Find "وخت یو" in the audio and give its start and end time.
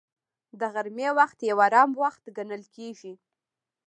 1.19-1.57